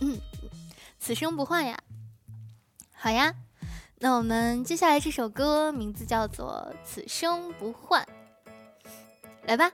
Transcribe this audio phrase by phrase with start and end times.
[0.00, 0.20] 嗯，
[0.98, 1.78] 此生不换呀。
[2.92, 3.34] 好呀，
[3.98, 8.02] 那我们接下来这首歌名字叫做《此生不换》，
[9.46, 9.70] 来吧。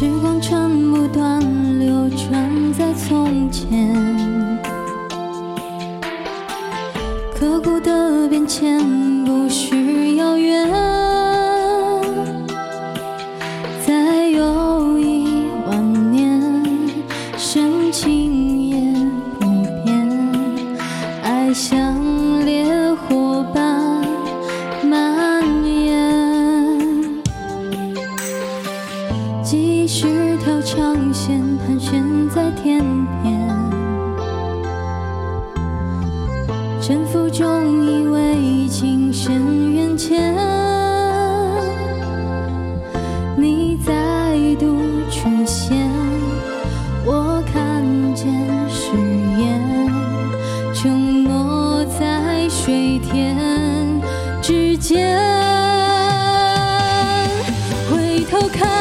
[0.00, 1.38] 时光穿不断
[1.78, 3.94] 流转在从前，
[7.38, 8.80] 刻骨的变迁
[9.26, 10.89] 不需遥远。
[31.90, 32.84] 悬，在天
[33.20, 33.36] 边。
[36.80, 40.32] 沉浮中以为情深缘浅，
[43.36, 43.92] 你再
[44.60, 44.78] 度
[45.10, 45.90] 出现，
[47.04, 47.82] 我看
[48.14, 48.32] 见
[48.68, 48.92] 誓
[49.36, 49.60] 言，
[50.72, 53.36] 承诺在水天
[54.40, 55.18] 之间。
[57.90, 58.79] 回头看，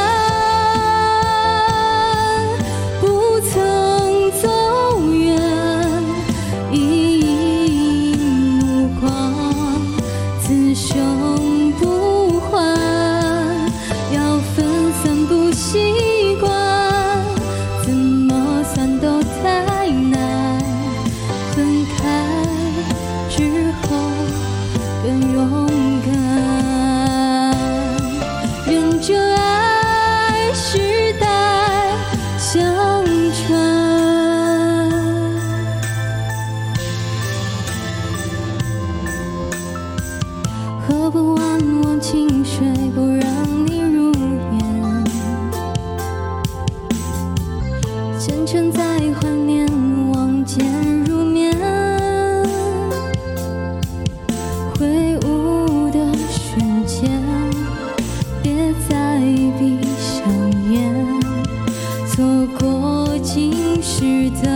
[63.99, 64.47] 值得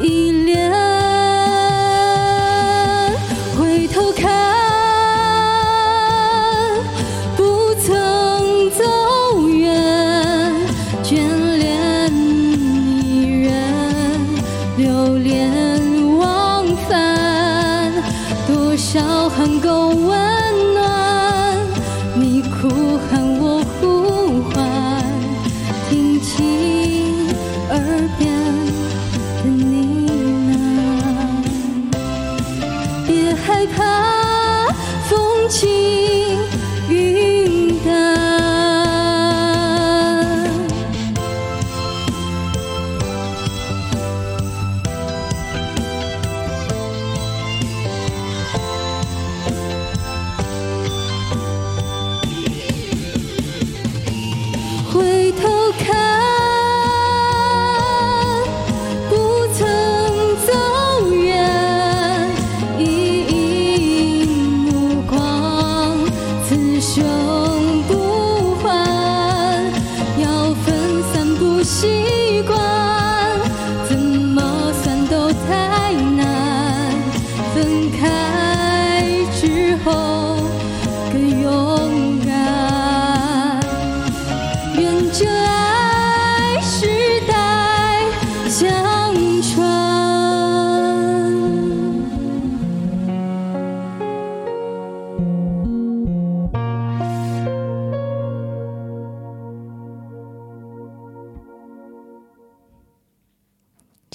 [0.00, 0.72] 依恋。
[3.54, 4.32] 回头看，
[7.36, 10.50] 不曾走远，
[11.02, 11.18] 眷
[11.58, 13.52] 恋一人，
[14.78, 17.92] 流连忘返。
[18.48, 20.18] 多少寒沟温
[33.64, 34.68] 害怕
[35.08, 36.13] 风轻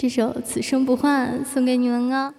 [0.02, 2.34] 这首《此生不换》送给你们哦。